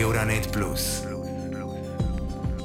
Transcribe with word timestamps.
Euronet. 0.00 0.58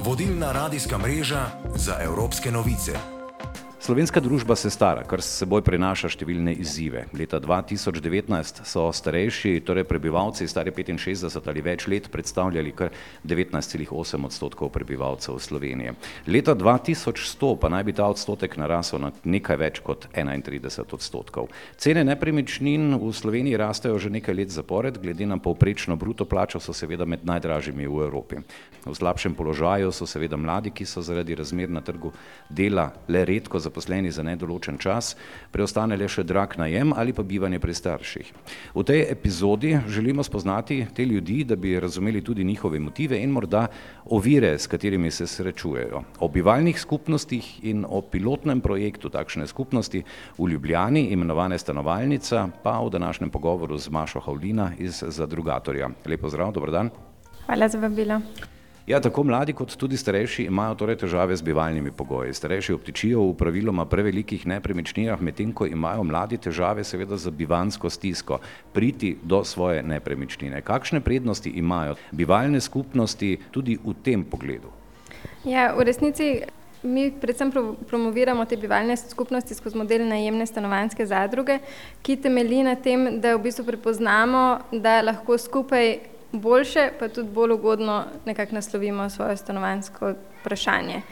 Vodilna 0.04 0.52
radijska 0.52 0.98
mreža 0.98 1.46
za 1.74 1.96
evropske 2.00 2.50
novice. 2.50 3.11
Slovenska 3.82 4.20
družba 4.22 4.54
se 4.54 4.70
stara, 4.70 5.02
kar 5.02 5.18
s 5.18 5.40
seboj 5.42 5.64
prinaša 5.66 6.06
številne 6.14 6.52
izzive. 6.54 7.00
Leta 7.18 7.40
2019 7.42 8.60
so 8.62 8.84
starejši, 8.94 9.56
torej 9.66 9.82
prebivalci 9.90 10.46
stari 10.46 10.70
65 10.70 11.48
ali 11.50 11.64
več 11.66 11.88
let, 11.90 12.06
predstavljali 12.14 12.70
kar 12.78 12.94
19,8 13.26 14.28
odstotkov 14.28 14.70
prebivalcev 14.70 15.40
Slovenije. 15.42 15.96
Leta 16.30 16.54
2100 16.54 17.56
pa 17.58 17.72
naj 17.74 17.82
bi 17.88 17.96
ta 17.98 18.06
odstotek 18.06 18.54
narasel 18.62 19.02
na 19.02 19.10
nekaj 19.26 19.58
več 19.58 19.82
kot 19.82 20.06
31 20.14 20.94
odstotkov. 20.94 21.50
Cene 21.74 22.06
nepremičnin 22.06 22.94
v 22.94 23.10
Sloveniji 23.10 23.58
rastejo 23.58 23.98
že 23.98 24.14
nekaj 24.14 24.38
let 24.44 24.54
zapored, 24.54 25.02
glede 25.02 25.26
na 25.26 25.40
povprečno 25.42 25.98
bruto 25.98 26.22
plačo 26.22 26.62
so 26.62 26.70
seveda 26.70 27.02
med 27.02 27.26
najdražjimi 27.26 27.90
v 27.90 28.06
Evropi. 28.06 28.46
V 28.86 28.94
slabšem 28.94 29.34
položaju 29.34 29.90
so 29.90 30.06
seveda 30.06 30.38
mladi, 30.38 30.70
ki 30.70 30.86
so 30.86 31.02
zaradi 31.02 31.34
razmer 31.34 31.66
na 31.70 31.82
trgu 31.82 32.14
dela 32.46 32.92
le 33.10 33.26
redko 33.26 33.58
zaposleni 33.58 33.71
zaposleni 33.72 34.12
za 34.12 34.22
nedoločen 34.22 34.76
čas, 34.78 35.16
preostane 35.50 35.96
le 35.96 36.08
še 36.08 36.26
drag 36.28 36.58
najem 36.60 36.92
ali 36.92 37.16
pa 37.16 37.24
bivanje 37.24 37.58
pri 37.58 37.72
starših. 37.74 38.32
V 38.76 38.84
tej 38.84 39.06
epizodi 39.08 39.72
želimo 39.88 40.22
spoznati 40.22 40.84
te 40.94 41.06
ljudi, 41.08 41.44
da 41.44 41.56
bi 41.56 41.80
razumeli 41.80 42.20
tudi 42.20 42.44
njihove 42.44 42.78
motive 42.78 43.16
in 43.16 43.32
morda 43.32 43.66
ovire, 44.04 44.58
s 44.58 44.66
katerimi 44.66 45.10
se 45.10 45.26
srečujejo. 45.26 46.02
O 46.20 46.28
bivalnih 46.28 46.76
skupnostih 46.76 47.64
in 47.64 47.86
o 47.88 48.02
pilotnem 48.02 48.60
projektu 48.60 49.08
takšne 49.08 49.46
skupnosti 49.46 50.04
v 50.38 50.48
Ljubljani, 50.52 51.08
imenovane 51.16 51.58
stanovalnica, 51.58 52.48
pa 52.62 52.78
v 52.84 52.90
današnjem 52.90 53.30
pogovoru 53.30 53.78
z 53.78 53.88
Mašo 53.88 54.20
Havlina 54.20 54.72
iz 54.78 55.02
Zadrugatorja. 55.08 55.90
Lepo 56.06 56.28
zdrav, 56.28 56.52
dobro 56.52 56.70
dan. 56.72 56.90
Hvala 57.46 57.68
za 57.68 57.78
vabilo. 57.78 58.20
Ja, 58.86 59.00
tako 59.00 59.22
mladi 59.22 59.52
kot 59.52 59.76
tudi 59.78 59.96
starejši 59.96 60.48
imajo 60.50 60.74
torej 60.74 60.96
težave 61.04 61.36
z 61.36 61.42
bivalnimi 61.46 61.92
pogoji. 61.94 62.34
Starejši 62.34 62.72
obtičijo 62.74 63.22
v 63.28 63.36
praviloma 63.38 63.84
prevelikih 63.86 64.46
nepremičninah, 64.46 65.22
medtem 65.22 65.52
ko 65.54 65.68
imajo 65.70 66.02
mladi 66.02 66.40
težave 66.42 66.82
seveda 66.84 67.16
z 67.16 67.30
bivansko 67.30 67.90
stisko, 67.90 68.40
priti 68.72 69.14
do 69.22 69.44
svoje 69.44 69.82
nepremičnine. 69.86 70.64
Kakšne 70.66 71.00
prednosti 71.00 71.50
imajo 71.50 71.94
bivalne 72.10 72.60
skupnosti 72.60 73.36
tudi 73.50 73.78
v 73.84 73.94
tem 74.02 74.24
pogledu? 74.24 74.74
Ja, 75.46 75.70
v 75.78 75.86
resnici 75.86 76.42
mi 76.82 77.12
predvsem 77.14 77.52
promoviramo 77.86 78.44
te 78.44 78.56
bivalne 78.56 78.96
skupnosti 78.96 79.54
skozi 79.54 79.78
model 79.78 80.08
najemne 80.10 80.46
stanovanske 80.46 81.06
zadruge, 81.06 81.60
ki 82.02 82.16
temelji 82.16 82.64
na 82.66 82.74
tem, 82.74 83.20
da 83.20 83.36
v 83.36 83.44
bistvu 83.46 83.64
prepoznamo, 83.64 84.42
da 84.74 84.98
lahko 85.06 85.38
skupaj 85.38 86.11
boljše, 86.32 86.90
pa 86.98 87.08
tudi 87.08 87.30
bolj 87.30 87.52
ugodno 87.52 88.04
nekako 88.24 88.54
naslovimo 88.54 89.10
svoje 89.10 89.36
stanovansko 89.36 90.14
vprašanje. 90.40 91.02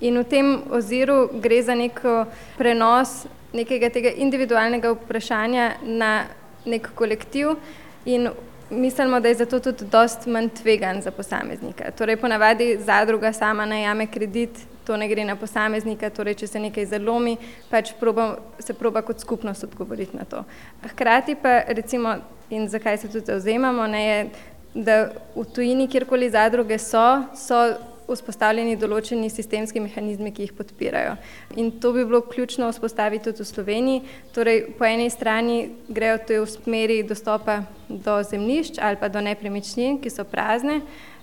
In 0.00 0.18
v 0.18 0.24
tem 0.24 0.58
oziru 0.70 1.28
gre 1.32 1.62
za 1.62 1.74
neko 1.74 2.24
prenos 2.58 3.26
nekega 3.52 3.90
tega 3.90 4.10
individualnega 4.16 4.92
vprašanja 4.92 5.72
na 5.82 6.24
nek 6.64 6.88
kolektiv 6.94 7.56
in 8.04 8.30
mislimo, 8.70 9.20
da 9.20 9.28
je 9.28 9.34
zato 9.34 9.60
tudi 9.60 9.84
dost 9.84 10.26
manj 10.26 10.48
tvegan 10.48 11.02
za 11.02 11.10
posameznika. 11.10 11.90
Torej, 11.90 12.16
ponavadi 12.16 12.78
zadruga 12.80 13.32
sama 13.32 13.66
najame 13.66 14.06
kredit, 14.06 14.50
to 14.86 14.96
ne 14.96 15.08
gre 15.08 15.24
na 15.24 15.36
posameznika, 15.36 16.10
torej, 16.10 16.34
če 16.34 16.46
se 16.46 16.60
nekaj 16.60 16.86
zalomi, 16.86 17.36
pač 17.70 17.92
proba, 18.00 18.36
se 18.58 18.74
proba 18.74 19.02
kot 19.02 19.20
skupnost 19.20 19.64
odgovoriti 19.64 20.16
na 20.16 20.24
to. 20.24 20.44
Hkrati 20.92 21.34
pa 21.42 21.60
recimo, 21.68 22.14
in 22.50 22.68
zakaj 22.68 22.98
se 22.98 23.08
tudi 23.08 23.26
zauzemamo, 23.26 23.86
ne 23.86 24.04
je, 24.06 24.30
da 24.74 25.10
v 25.34 25.44
tujini, 25.54 25.88
kjerkoli 25.88 26.30
zadruge 26.30 26.78
so, 26.78 27.24
so 27.34 27.62
vzpostavljeni 28.10 28.78
določeni 28.78 29.30
sistemski 29.30 29.82
mehanizmi, 29.82 30.32
ki 30.34 30.48
jih 30.48 30.54
podpirajo. 30.58 31.14
In 31.60 31.70
to 31.82 31.92
bi 31.94 32.04
bilo 32.04 32.22
ključno 32.26 32.70
vzpostaviti 32.72 33.30
tudi 33.30 33.44
v 33.44 33.48
Sloveniji. 33.50 34.02
Torej, 34.34 34.64
po 34.78 34.86
eni 34.88 35.10
strani 35.10 35.60
grejo 35.88 36.18
to 36.26 36.40
v 36.42 36.50
smeri 36.50 36.98
dostopa 37.06 37.60
do 37.88 38.20
zemljišč 38.26 38.80
ali 38.82 38.98
pa 39.00 39.08
do 39.08 39.22
nepremičnin, 39.22 40.00
ki 40.02 40.10
so 40.10 40.26
prazne, 40.26 40.80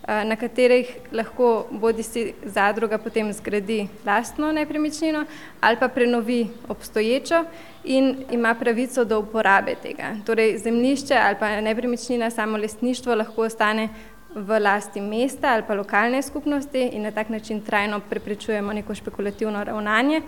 na 0.08 0.36
katerih 0.36 0.88
lahko 1.12 1.68
bodi 1.72 2.04
si 2.04 2.34
zadruga 2.46 2.98
potem 2.98 3.34
zgradi 3.34 3.88
lastno 4.06 4.52
nepremičnino 4.52 5.26
ali 5.62 5.78
pa 5.80 5.88
prenovi 5.88 6.48
obstoječo 6.68 7.44
in 7.84 8.16
ima 8.32 8.56
pravico 8.56 9.06
do 9.06 9.20
uporabe 9.20 9.76
tega. 9.76 10.16
Torej 10.26 10.58
zemljišče 10.58 11.16
ali 11.16 11.36
pa 11.40 11.62
nepremičnina, 11.62 12.30
samo 12.30 12.58
lastništvo 12.58 13.16
lahko 13.16 13.42
ostane 13.42 13.90
v 14.36 14.60
lasti 14.60 15.02
mesta 15.02 15.48
ali 15.54 15.64
pa 15.68 15.74
lokalne 15.74 16.22
skupnosti 16.22 16.90
in 16.94 17.02
na 17.02 17.12
tak 17.12 17.30
način 17.30 17.62
trajno 17.62 18.00
preprečujemo 18.00 18.74
neko 18.74 18.96
špekulativno 18.96 19.64
ravnanje. 19.64 20.22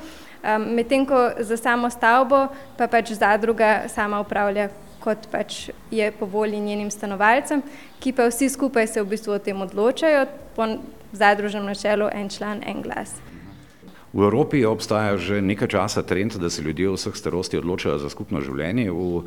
Medtem 0.59 1.05
ko 1.05 1.29
za 1.39 1.57
samo 1.57 1.89
stavbo 1.89 2.47
pa 2.77 2.87
pač 2.87 3.11
zadruga 3.11 3.83
sama 3.87 4.19
upravlja 4.19 4.69
kot 4.99 5.27
pač 5.31 5.69
je 5.91 6.11
po 6.11 6.25
volji 6.25 6.59
njenim 6.59 6.91
stanovalcem, 6.91 7.63
ki 7.99 8.13
pa 8.13 8.27
vsi 8.29 8.49
skupaj 8.49 8.87
se 8.87 9.01
v 9.01 9.09
bistvu 9.15 9.33
o 9.33 9.39
tem 9.39 9.61
odločajo 9.61 10.25
po 10.55 10.67
zadružnem 11.11 11.65
načelu 11.65 12.09
en 12.13 12.29
član, 12.29 12.63
en 12.65 12.81
glas. 12.81 13.15
V 14.09 14.25
Evropi 14.25 14.65
obstaja 14.65 15.21
že 15.21 15.37
nekaj 15.37 15.69
časa 15.69 16.01
trend, 16.01 16.33
da 16.41 16.49
se 16.49 16.65
ljudje 16.65 16.89
vseh 16.89 17.13
starosti 17.13 17.61
odločajo 17.61 18.01
za 18.01 18.09
skupno 18.09 18.41
življenje 18.41 18.89
v 18.89 19.21
uh, 19.21 19.25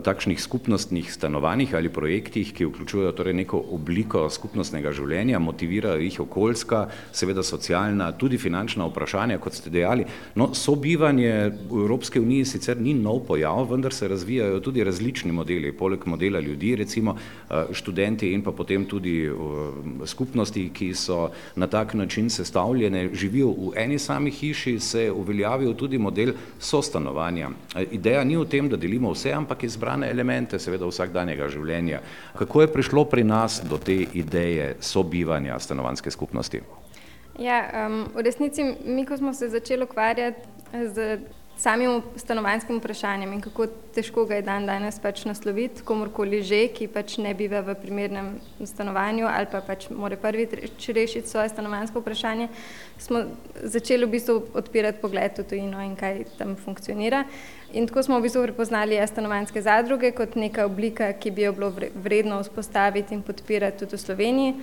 takšnih 0.00 0.40
skupnostnih 0.40 1.12
stanovanjih 1.12 1.74
ali 1.76 1.92
projektih, 1.92 2.48
ki 2.56 2.64
vključujejo 2.64 3.12
torej 3.12 3.36
neko 3.44 3.60
obliko 3.76 4.24
skupnostnega 4.32 4.94
življenja, 4.96 5.36
motivirajo 5.44 6.00
jih 6.00 6.16
okoljska, 6.24 6.86
seveda 7.12 7.44
socialna, 7.44 8.14
tudi 8.16 8.40
finančna 8.40 8.88
vprašanja, 8.88 9.36
kot 9.44 9.60
ste 9.60 9.68
dejali. 9.68 10.08
No, 10.40 10.54
sobivanje 10.56 11.52
v 11.68 11.84
Evropske 11.84 12.16
uniji 12.16 12.48
sicer 12.48 12.80
ni 12.80 12.96
nov 12.96 13.26
pojav, 13.28 13.68
vendar 13.68 13.92
se 13.92 14.08
razvijajo 14.08 14.64
tudi 14.64 14.88
različni 14.88 15.36
modeli, 15.36 15.74
poleg 15.76 16.08
modela 16.08 16.40
ljudi, 16.40 16.72
recimo 16.80 17.12
uh, 17.12 17.68
študenti 17.76 18.32
in 18.32 18.40
pa 18.40 18.56
potem 18.56 18.88
tudi 18.88 19.28
uh, 19.28 20.08
skupnosti, 20.08 20.64
ki 20.72 20.94
so 20.96 21.28
na 21.60 21.68
tak 21.68 21.92
način 21.92 22.32
sestavljene, 22.32 23.10
živijo 23.12 23.52
v 23.52 23.76
eni 23.84 24.00
sami 24.00 24.13
sami 24.14 24.30
hiši 24.30 24.80
se 24.80 25.02
je 25.02 25.12
uveljavil 25.12 25.74
tudi 25.74 25.98
model 25.98 26.32
sostanovanja. 26.58 27.50
Ideja 27.90 28.24
ni 28.24 28.36
v 28.36 28.46
tem, 28.46 28.68
da 28.70 28.76
delimo 28.76 29.10
vse, 29.10 29.32
ampak 29.34 29.64
izbrane 29.66 30.10
elemente, 30.10 30.58
seveda 30.58 30.86
vsakdanjega 30.86 31.48
življenja. 31.50 32.00
Kako 32.38 32.62
je 32.62 32.72
prišlo 32.72 33.04
pri 33.10 33.24
nas 33.24 33.58
do 33.66 33.78
te 33.78 34.04
ideje 34.14 34.76
sobivanja 34.80 35.58
stanovanske 35.58 36.10
skupnosti? 36.14 36.62
Ja, 37.42 37.58
um, 37.88 38.04
v 38.14 38.22
resnici 38.22 38.62
mi, 38.86 39.02
ko 39.06 39.18
smo 39.18 39.34
se 39.34 39.48
začeli 39.50 39.88
ukvarjati 39.88 40.86
z 40.94 41.18
samim 41.56 42.02
stanovanjskim 42.16 42.78
vprašanjem 42.78 43.32
in 43.32 43.40
kako 43.40 43.66
težko 43.94 44.24
ga 44.24 44.34
je 44.34 44.42
dan 44.42 44.66
danes 44.66 44.98
pač 44.98 45.24
nasloviti 45.24 45.82
komorkoli 45.86 46.42
že, 46.42 46.66
ki 46.74 46.88
pač 46.88 47.16
ne 47.22 47.34
biva 47.34 47.60
v 47.62 47.76
primernem 47.78 48.34
stanovanju 48.64 49.28
ali 49.30 49.46
pa 49.50 49.60
pač 49.60 49.88
more 49.90 50.16
prvi 50.16 50.48
rešiti 50.94 51.28
svoje 51.28 51.48
stanovanjsko 51.48 52.00
vprašanje, 52.00 52.48
smo 52.98 53.24
začeli 53.62 54.06
v 54.06 54.10
bistvu 54.16 54.40
odpirati 54.54 55.00
pogled 55.00 55.38
v 55.38 55.44
tujino 55.48 55.82
in 55.82 55.96
kaj 55.96 56.24
tam 56.38 56.56
funkcionira. 56.56 57.24
In 57.72 57.86
tako 57.86 58.02
smo 58.02 58.18
v 58.18 58.26
bistvu 58.26 58.42
prepoznali 58.42 59.00
stanovanjske 59.06 59.62
zadruge 59.62 60.12
kot 60.12 60.36
neka 60.36 60.66
oblika, 60.66 61.12
ki 61.12 61.30
bi 61.30 61.42
jo 61.42 61.52
bilo 61.52 61.72
vredno 61.94 62.42
vzpostaviti 62.42 63.14
in 63.14 63.22
podpirati 63.22 63.78
tudi 63.78 63.96
v 63.96 64.00
Sloveniji. 64.00 64.54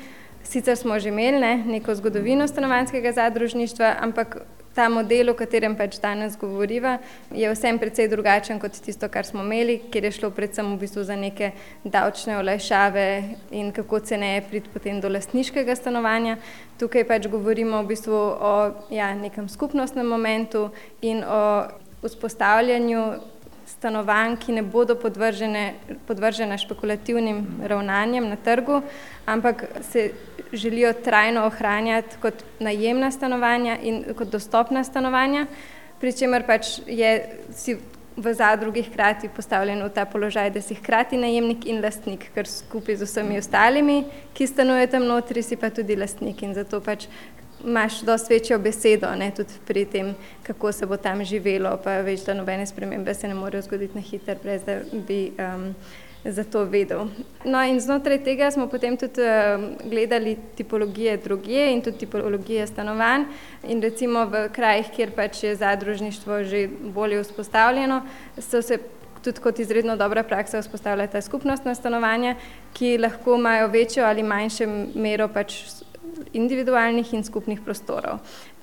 Sicer 0.44 0.78
smo 0.78 1.00
že 1.00 1.10
imeli 1.10 1.40
ne, 1.40 1.58
neko 1.66 1.96
zgodovino 1.96 2.48
stanovanjskega 2.48 3.12
zadružništva, 3.12 3.96
ampak 4.02 4.42
ta 4.76 4.88
model, 4.90 5.32
o 5.32 5.36
katerem 5.36 5.76
pač 5.76 5.98
danes 6.00 6.38
govoriva, 6.40 6.98
je 7.36 7.50
vsem 7.52 7.80
precej 7.80 8.08
drugačen 8.12 8.60
kot 8.60 8.78
tisto, 8.80 9.10
kar 9.12 9.28
smo 9.28 9.44
imeli, 9.44 9.80
kjer 9.92 10.08
je 10.08 10.12
šlo 10.20 10.32
predvsem 10.36 10.70
v 10.74 10.80
bistvu 10.86 11.04
za 11.08 11.16
neke 11.20 11.52
davčne 11.84 12.38
olajšave 12.40 13.06
in 13.52 13.72
kako 13.76 14.00
ceneje 14.00 14.46
priti 14.50 14.72
potem 14.74 15.02
do 15.02 15.12
lastniškega 15.12 15.76
stanovanja. 15.76 16.38
Tukaj 16.80 17.08
pač 17.08 17.28
govorimo 17.28 17.84
v 17.84 17.92
bistvu 17.92 18.16
o 18.16 18.56
ja, 18.94 19.12
nekem 19.16 19.50
skupnostnem 19.50 20.08
momentu 20.08 20.70
in 21.02 21.24
o 21.24 21.68
vzpostavljanju 22.02 23.04
stanovanj, 23.72 24.36
ki 24.44 24.56
ne 24.58 24.64
bodo 24.64 24.96
podvržene, 25.00 25.74
podvržene 26.08 26.58
špekulativnim 26.58 27.46
ravnanjem 27.68 28.30
na 28.30 28.36
trgu, 28.36 28.82
ampak 29.26 29.64
se 29.92 30.12
želijo 30.54 30.94
trajno 30.94 31.46
ohranjati 31.46 32.18
kot 32.22 32.44
najemna 32.60 33.12
stanovanja 33.12 33.78
in 33.82 34.04
kot 34.18 34.28
dostopna 34.28 34.84
stanovanja, 34.84 35.46
pri 36.00 36.14
čemer 36.18 36.46
pač 36.48 36.80
je 36.88 37.12
si 37.56 37.78
v 38.18 38.34
zadrugi 38.34 38.84
hkrati 38.84 39.30
postavljen 39.36 39.84
v 39.84 39.90
ta 39.90 40.06
položaj, 40.06 40.50
da 40.52 40.62
si 40.62 40.76
hkrati 40.76 41.18
najemnik 41.18 41.66
in 41.66 41.80
lastnik, 41.82 42.28
ker 42.36 42.48
skupaj 42.48 43.00
z 43.00 43.08
vsemi 43.08 43.40
ostalimi, 43.40 44.04
ki 44.34 44.48
stanujejo 44.48 44.90
tam 44.92 45.06
notri, 45.08 45.44
si 45.44 45.56
pa 45.56 45.70
tudi 45.70 45.96
lastnik 45.96 46.44
in 46.44 46.54
zato 46.54 46.82
pač 46.84 47.08
imaš 47.66 48.02
dosti 48.02 48.34
večjo 48.34 48.60
besedo, 48.60 49.08
ne, 49.16 49.32
tudi 49.36 49.54
pri 49.68 49.86
tem, 49.86 50.14
kako 50.44 50.72
se 50.72 50.86
bo 50.86 50.98
tam 50.98 51.24
živelo, 51.24 51.78
pa 51.84 52.02
veš, 52.02 52.26
da 52.26 52.34
nobene 52.34 52.66
spremembe 52.66 53.14
se 53.14 53.28
ne 53.28 53.34
morejo 53.34 53.62
zgoditi 53.62 53.96
na 53.96 54.02
hiter, 54.02 54.38
brez 54.44 54.64
da 54.66 54.80
bi 55.08 55.32
um, 55.38 55.76
za 56.24 56.44
to 56.44 56.64
vedel. 56.64 57.08
No, 57.46 57.64
in 57.66 57.80
znotraj 57.80 58.22
tega 58.24 58.52
smo 58.52 58.68
potem 58.70 58.98
tudi 58.98 59.22
gledali 59.84 60.38
tipologije 60.56 61.18
drugje 61.18 61.74
in 61.74 61.82
tudi 61.82 61.98
tipologije 61.98 62.68
stanovanj. 62.68 63.26
In 63.68 63.82
recimo 63.82 64.26
v 64.26 64.48
krajih, 64.54 64.92
kjer 64.96 65.12
pač 65.16 65.44
je 65.44 65.56
zadružništvo 65.56 66.44
že 66.44 66.68
bolje 66.94 67.24
vzpostavljeno, 67.24 68.02
so 68.38 68.62
se 68.62 68.78
tudi 69.24 69.42
kot 69.42 69.60
izredno 69.60 69.96
dobra 69.98 70.24
praksa 70.24 70.62
vzpostavlja 70.62 71.08
ta 71.08 71.22
skupnostna 71.22 71.76
stanovanja, 71.76 72.36
ki 72.74 72.98
lahko 72.98 73.36
imajo 73.36 73.68
večjo 73.68 74.06
ali 74.06 74.24
manjšo 74.24 74.68
mero 74.96 75.28
pač 75.28 75.64
individualnih 76.34 77.14
in 77.14 77.24
skupnih 77.24 77.62
prostorov 77.62 78.20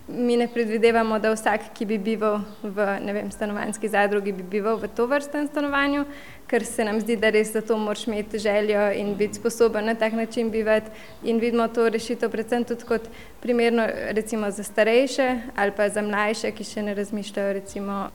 mi 0.09 0.37
ne 0.37 0.49
predvidevamo, 0.49 1.19
da 1.19 1.33
vsak, 1.33 1.69
ki 1.77 1.85
bi 1.87 1.99
bival 1.99 2.41
v 2.63 2.87
vem, 3.13 3.31
stanovanjski 3.31 3.89
zadrugi, 3.89 4.33
bi 4.33 4.43
bival 4.43 4.79
v 4.81 4.89
to 4.97 5.07
vrstnem 5.07 5.49
stanovanju, 5.49 6.05
ker 6.49 6.65
se 6.65 6.85
nam 6.85 7.01
zdi, 7.01 7.19
da 7.21 7.29
res 7.31 7.53
za 7.53 7.61
to 7.61 7.77
moraš 7.77 8.07
imeti 8.09 8.39
željo 8.39 8.89
in 8.97 9.15
biti 9.17 9.37
sposoben 9.37 9.85
na 9.85 9.95
tak 9.95 10.13
način 10.13 10.51
bivati. 10.51 10.91
In 11.23 11.39
vidimo 11.39 11.69
to 11.69 11.89
rešitev 11.89 12.31
predvsem 12.31 12.65
tudi 12.65 12.89
kot 12.89 13.09
primerno 13.41 13.85
recimo 14.17 14.51
za 14.51 14.63
starejše 14.63 15.41
ali 15.57 15.73
pa 15.77 15.89
za 15.89 16.03
mlajše, 16.03 16.53
ki 16.53 16.65
še 16.65 16.83
ne 16.83 16.95
razmišljajo 16.95 17.53
recimo 17.53 18.09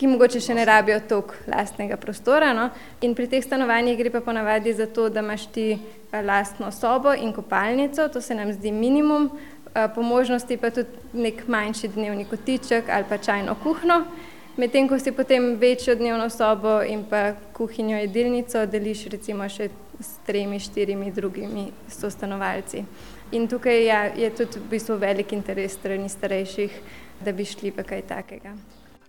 ki 0.00 0.08
mogoče 0.08 0.40
še 0.40 0.56
ne 0.56 0.64
rabijo 0.64 1.00
toliko 1.08 1.36
lastnega 1.52 1.98
prostora. 2.00 2.54
No? 2.56 2.70
In 3.04 3.14
pri 3.14 3.28
teh 3.28 3.44
stanovanjih 3.44 3.98
gre 3.98 4.10
pa 4.10 4.24
ponavadi 4.24 4.72
za 4.72 4.86
to, 4.88 5.10
da 5.12 5.20
imaš 5.20 5.50
ti 5.52 5.70
eh, 5.76 6.22
lastno 6.24 6.72
sobo 6.72 7.12
in 7.12 7.34
kopalnico, 7.36 8.08
to 8.08 8.20
se 8.20 8.34
nam 8.34 8.52
zdi 8.56 8.72
minimum, 8.72 9.30
Eh, 9.74 9.88
po 9.94 10.02
možnosti 10.02 10.56
pa 10.56 10.70
tudi 10.70 10.88
nek 11.12 11.48
manjši 11.48 11.88
dnevni 11.88 12.24
kotiček 12.24 12.88
ali 12.88 13.04
pa 13.08 13.18
čajno 13.18 13.54
kuhno. 13.62 14.02
Medtem 14.56 14.88
ko 14.88 14.98
si 14.98 15.12
potem 15.12 15.54
večjo 15.56 15.94
dnevno 15.94 16.30
sobo 16.30 16.82
in 16.82 17.04
pa 17.10 17.32
kuhinjo 17.54 17.96
jedilnico 17.96 18.66
deliš 18.66 19.04
recimo 19.06 19.48
še 19.48 19.68
s 20.00 20.18
tremi, 20.26 20.58
štirimi 20.58 21.12
drugimi 21.12 21.68
sostanovalci. 21.88 22.82
In 23.32 23.46
tukaj 23.48 23.84
ja, 23.84 24.02
je 24.10 24.30
tudi 24.34 24.58
v 24.58 24.70
bistvu 24.74 24.98
velik 24.98 25.32
interes 25.32 25.78
strani 25.78 26.08
starejših, 26.08 26.82
da 27.22 27.32
bi 27.32 27.44
šli 27.46 27.70
v 27.70 27.86
kaj 27.86 28.02
takega. 28.10 28.56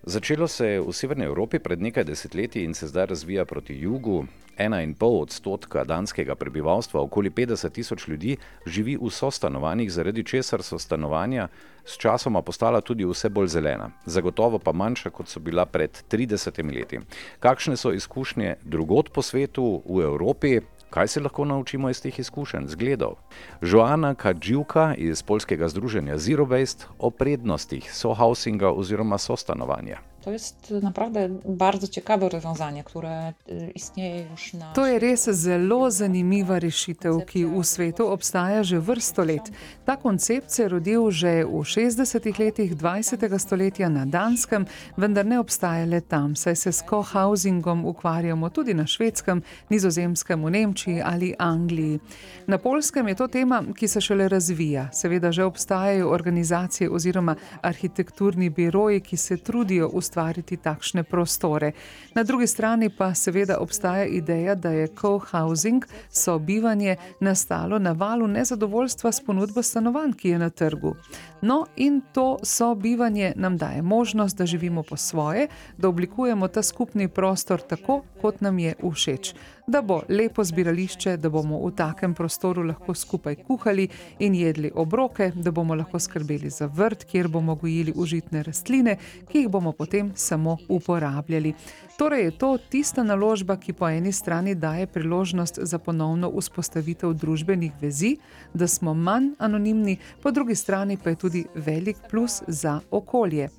Začelo 0.04 0.48
se 0.48 0.68
je 0.68 0.82
v 0.82 0.94
Severni 0.94 1.26
Evropi 1.26 1.60
pred 1.60 1.82
nekaj 1.82 2.04
desetletji 2.04 2.64
in 2.66 2.74
se 2.74 2.88
zdaj 2.88 3.06
razvija 3.06 3.46
proti 3.46 3.76
jugu. 3.78 4.26
Ena 4.58 4.82
in 4.82 4.94
pol 4.94 5.22
odstotka 5.22 5.84
danskega 5.84 6.36
prebivalstva, 6.36 7.02
okoli 7.02 7.30
50 7.30 7.72
tisoč 7.72 8.08
ljudi, 8.08 8.38
živi 8.66 8.98
v 8.98 9.10
sostanovanjih, 9.10 9.92
zaradi 9.92 10.24
česar 10.24 10.64
so 10.64 10.80
stanovanja 10.80 11.48
s 11.86 11.98
časoma 11.98 12.42
postala 12.42 12.82
tudi 12.82 13.06
vse 13.06 13.30
bolj 13.30 13.48
zelena, 13.48 13.92
zagotovo 14.06 14.60
pa 14.60 14.72
manjša, 14.72 15.10
kot 15.10 15.30
so 15.30 15.40
bila 15.40 15.66
pred 15.66 16.04
30 16.12 16.76
leti. 16.76 17.00
Kakšne 17.40 17.78
so 17.78 17.94
izkušnje 17.94 18.56
drugot 18.64 19.14
po 19.14 19.22
svetu, 19.22 19.84
v 19.86 20.02
Evropi, 20.02 20.60
Kaj 20.92 21.08
se 21.08 21.20
lahko 21.20 21.46
naučimo 21.46 21.90
iz 21.90 22.02
teh 22.04 22.20
izkušenj, 22.20 22.68
zgledov? 22.68 23.16
Joana 23.62 24.16
Kadživka 24.16 24.92
iz 24.98 25.24
polskega 25.24 25.68
združenja 25.72 26.18
Zero 26.18 26.46
Waste 26.46 26.92
o 27.00 27.10
prednostih 27.10 27.88
sohousinga 27.96 28.72
oziroma 28.72 29.18
sostanovanja. 29.18 30.11
To 30.22 30.32
jest 30.32 30.74
naprawdę 30.82 31.30
bardzo 31.46 31.88
ciekawe 31.88 32.30
rozwiązanie, 32.30 32.84
które 32.84 33.34
istnieje 33.76 34.26
już 34.32 34.54
na. 34.54 34.74
To 34.74 34.86
je 34.86 35.00
res 35.00 35.30
zelo 35.30 35.92
zanimiva 35.92 36.60
rešitev, 36.60 37.26
ki 37.26 37.46
v 37.46 37.64
svetu 37.66 38.08
obstaja 38.08 38.64
že 38.64 38.80
vrsto 38.80 39.24
let. 39.24 39.50
Ta 39.86 39.98
koncept 39.98 40.52
se 40.52 40.64
je 40.64 40.70
rodil 40.70 41.12
že 41.12 41.42
v 41.46 41.66
60-ih 41.66 42.40
letih 42.40 42.76
20. 42.78 43.40
stoletja 43.40 43.90
na 43.90 44.06
Danskem, 44.06 44.66
vendar 44.98 45.26
ne 45.26 45.40
obstaja 45.40 45.86
le 45.86 46.02
tam, 46.02 46.36
saj 46.36 46.56
se 46.56 46.72
s 46.72 46.86
cohousingom 46.86 47.86
ukvarjamo 47.86 48.50
tudi 48.50 48.74
na 48.74 48.86
švedskem, 48.86 49.42
nizozemskem, 49.70 50.46
v 50.46 50.50
Nemčiji 50.52 51.02
ali 51.02 51.34
Angliji. 51.40 52.00
Na 52.48 52.58
polskem 52.58 53.08
je 53.08 53.16
to 53.16 53.28
tema, 53.28 53.64
ki 53.74 53.88
se 53.88 54.02
šele 54.02 54.30
razvija. 54.30 54.90
Seveda 54.94 55.32
že 55.32 55.44
obstajajo 55.44 56.10
organizacije 56.10 56.90
oziroma 56.90 57.36
arhitekturni 57.62 58.50
biroji, 58.50 59.02
ki 59.02 59.18
se 59.18 59.38
trudijo 59.38 59.88
ustvarjati 59.88 60.11
ustvariti 60.12 60.58
takšne 60.58 61.04
prostore. 61.04 61.72
Na 62.16 62.24
drugi 62.24 62.48
strani 62.48 62.90
pa 62.90 63.14
seveda 63.16 63.58
obstaja 63.60 64.06
ideja, 64.06 64.56
da 64.56 64.70
je 64.70 64.88
co-housing, 64.88 65.86
sobivanje, 66.10 66.96
nastalo 67.20 67.80
na 67.80 67.92
valu 67.92 68.28
nezadovoljstva 68.28 69.12
s 69.12 69.24
ponudbo 69.24 69.64
stanovanj, 69.64 70.14
ki 70.14 70.30
je 70.30 70.40
na 70.40 70.50
trgu. 70.50 70.96
No, 71.42 71.66
in 71.76 72.02
to 72.14 72.38
sobivanje 72.44 73.34
nam 73.36 73.58
daje 73.58 73.82
možnost, 73.82 74.38
da 74.38 74.46
živimo 74.46 74.84
po 74.84 74.98
svoje, 74.98 75.48
da 75.78 75.88
oblikujemo 75.88 76.48
ta 76.48 76.64
skupni 76.64 77.08
prostor 77.08 77.62
tako, 77.62 78.04
kot 78.22 78.42
nam 78.42 78.60
je 78.60 78.76
všeč 78.84 79.34
da 79.72 79.82
bo 79.82 80.02
lepo 80.10 80.44
zbirališče, 80.44 81.16
da 81.18 81.30
bomo 81.30 81.60
v 81.64 81.70
takem 81.76 82.14
prostoru 82.14 82.64
lahko 82.68 82.94
skupaj 82.94 83.36
kuhali 83.48 83.88
in 84.20 84.36
jedli 84.36 84.72
obroke, 84.76 85.32
da 85.36 85.52
bomo 85.52 85.76
lahko 85.76 86.00
skrbeli 86.00 86.50
za 86.50 86.66
vrt, 86.68 87.06
kjer 87.08 87.28
bomo 87.28 87.56
gojili 87.56 87.94
užitne 87.96 88.44
rastline, 88.44 88.98
ki 89.30 89.46
jih 89.46 89.50
bomo 89.50 89.72
potem 89.72 90.12
samo 90.16 90.58
uporabljali. 90.68 91.54
Torej 91.98 92.24
je 92.24 92.32
to 92.38 92.58
tista 92.70 93.04
naložba, 93.04 93.56
ki 93.58 93.74
po 93.74 93.88
eni 93.90 94.12
strani 94.12 94.56
daje 94.56 94.88
priložnost 94.88 95.60
za 95.62 95.80
ponovno 95.80 96.32
vzpostavitev 96.36 97.14
družbenih 97.14 97.72
vezi, 97.82 98.18
da 98.54 98.68
smo 98.68 98.94
manj 98.94 99.32
anonimni, 99.40 99.98
po 100.22 100.32
drugi 100.32 100.56
strani 100.56 100.98
pa 100.98 101.10
je 101.10 101.16
tudi 101.16 101.46
velik 101.56 101.98
plus 102.10 102.42
za 102.48 102.80
okolje. 102.92 103.50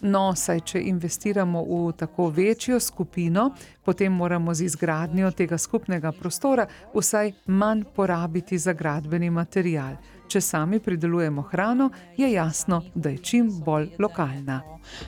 No, 0.00 0.34
saj 0.34 0.60
če 0.60 0.80
investiramo 0.90 1.64
v 1.64 1.92
tako 1.98 2.28
večjo 2.30 2.80
skupino, 2.80 3.50
potem 3.84 4.12
moramo 4.12 4.54
z 4.54 4.68
izgradnjo 4.68 5.30
tega 5.30 5.58
skupnega 5.58 6.12
prostora 6.12 6.66
vsaj 6.94 7.32
manj 7.46 7.82
porabiti 7.96 8.58
za 8.58 8.72
gradbeni 8.72 9.30
material. 9.30 9.96
Če 10.28 10.40
sami 10.40 10.78
pridelujemo 10.80 11.42
hrano, 11.42 11.90
je 12.16 12.32
jasno, 12.32 12.82
da 12.94 13.10
je 13.10 13.18
čim 13.18 13.48
bolj 13.64 13.88
lokalna. 13.98 14.60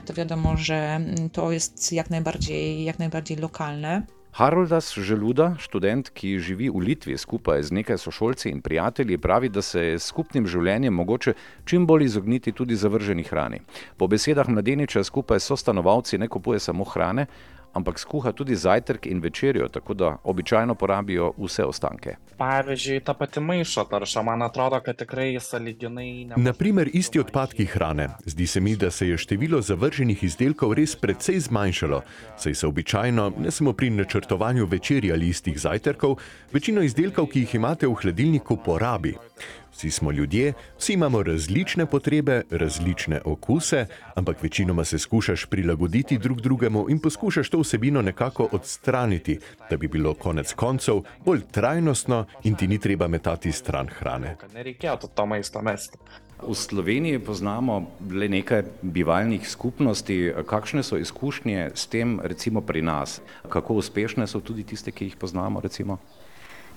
To 0.07 0.15
vedemo, 0.17 0.55
da 0.69 1.29
to 1.33 1.51
je 1.53 1.61
jak 1.91 2.11
najbardziej, 2.11 2.85
jak 2.85 2.99
najbardziej 2.99 3.37
lokalne. 3.37 4.03
Haroldas 4.33 4.95
Želuda, 4.95 5.57
študent, 5.59 6.11
ki 6.15 6.39
živi 6.39 6.69
v 6.71 6.79
Litvi 6.87 7.17
skupaj 7.19 7.63
z 7.67 7.75
nekaj 7.75 7.99
sošolci 7.99 8.51
in 8.51 8.61
prijatelji, 8.63 9.19
pravi, 9.19 9.49
da 9.49 9.63
se 9.63 9.83
je 9.83 9.99
skupnim 9.99 10.47
življenjem 10.47 10.95
mogoče 10.95 11.35
čim 11.65 11.87
bolj 11.87 12.05
izogniti 12.05 12.53
tudi 12.53 12.77
zavrženi 12.79 13.25
hrani. 13.27 13.59
Po 13.99 14.07
besedah 14.07 14.49
mladeniča 14.49 15.03
skupaj 15.05 15.41
so 15.41 15.57
stanovalci 15.57 16.19
ne 16.19 16.29
kupuje 16.29 16.61
samo 16.61 16.85
hrane, 16.85 17.27
ampak 17.73 17.99
skuha 17.99 18.33
tudi 18.33 18.57
zajtrk 18.57 19.07
in 19.07 19.21
večerjo, 19.21 19.69
tako 19.69 19.95
da 19.95 20.17
običajno 20.25 20.75
porabijo 20.75 21.33
vse 21.39 21.65
ostanke. 21.65 22.17
Pavyzdžiui, 22.39 23.01
ta 23.05 23.15
pati 23.15 23.41
maišo 23.41 23.85
tarša, 23.85 24.23
man 24.23 24.43
atrodo, 24.43 24.81
kad 24.81 24.97
tikrai 24.97 25.41
saliginai. 25.41 26.25
Ne... 26.25 26.35
Naprimer, 26.37 26.91
isti 26.93 27.21
odpadki 27.21 27.67
hrane. 27.67 28.09
Zdi 28.25 28.47
se 28.47 28.61
mi, 28.61 28.77
da 28.77 28.91
se 28.91 29.09
je 29.09 29.19
število 29.19 29.61
zavrženih 29.63 30.25
izdelkov 30.25 30.75
res 30.75 30.97
precej 30.97 31.41
zmanjšalo, 31.41 32.03
saj 32.37 32.55
se 32.55 32.67
običajno, 32.67 33.33
ne 33.39 33.51
samo 33.51 33.73
pri 33.73 33.91
načrtovanju 33.91 34.67
večerja 34.67 35.15
ali 35.15 35.29
istih 35.29 35.61
zajtrkov, 35.61 36.17
večino 36.53 36.83
izdelkov, 36.83 37.27
ki 37.27 37.45
jih 37.47 37.55
imate 37.55 37.87
v 37.87 37.95
hladilniku, 38.03 38.57
porabi. 38.65 39.15
Vsi 39.81 39.91
smo 39.91 40.13
ljudje, 40.13 40.53
vsi 40.79 40.93
imamo 40.93 41.23
različne 41.23 41.87
potrebe, 41.87 42.43
različne 42.51 43.21
okuse, 43.25 43.87
ampak 44.15 44.43
večinoma 44.43 44.85
se 44.85 44.99
skušaš 44.99 45.47
prilagoditi 45.47 46.19
drug 46.19 46.41
drugemu 46.41 46.87
in 46.91 46.99
poskušaš 46.99 47.51
to 47.51 47.59
vsebino 47.59 48.03
nekako 48.03 48.49
odstraniti, 48.53 49.39
da 49.71 49.77
bi 49.77 49.89
bilo 49.89 50.15
konec 50.15 50.53
koncev 50.53 51.01
bolj 51.25 51.41
trajnostno 51.51 52.25
in 52.45 52.55
ti 52.55 52.69
ni 52.69 52.79
treba 52.79 53.09
metati 53.09 53.53
stran 53.53 53.89
hrane. 53.89 54.37
V 56.49 56.55
Sloveniji 56.55 57.19
poznamo 57.19 57.91
le 58.11 58.29
nekaj 58.29 58.63
bivalnih 58.83 59.49
skupnosti. 59.49 60.33
Kakšne 60.47 60.83
so 60.83 60.97
izkušnje 60.97 61.71
s 61.75 61.87
tem, 61.87 62.21
recimo 62.23 62.61
pri 62.61 62.83
nas? 62.83 63.21
Kako 63.49 63.75
uspešne 63.75 64.27
so 64.27 64.41
tudi 64.41 64.65
tiste, 64.65 64.93
ki 64.93 65.05
jih 65.05 65.17
poznamo? 65.17 65.61
Recimo? 65.61 65.99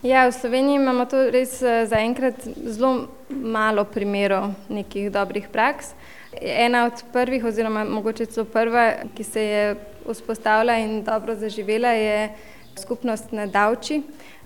Ja, 0.04 0.28
v 0.28 0.36
Sloveniji 0.36 0.76
imamo 0.76 1.06
to 1.08 1.30
res 1.32 1.62
eh, 1.64 1.86
zaenkrat 1.88 2.42
zelo 2.68 3.08
malo 3.32 3.86
primerov 3.88 4.50
nekih 4.68 5.08
dobrih 5.08 5.48
praks. 5.48 5.94
Ena 6.42 6.82
od 6.90 7.04
prvih, 7.14 7.46
oziroma 7.48 7.86
mogoče 7.88 8.26
celo 8.26 8.44
prva, 8.44 9.08
ki 9.16 9.24
se 9.24 9.44
je 9.44 9.62
vzpostavila 10.04 10.76
in 10.84 11.06
dobro 11.08 11.38
zaživela, 11.40 11.96
je 11.96 12.34
skupnost 12.76 13.32
na 13.32 13.48
Davči, 13.48 14.02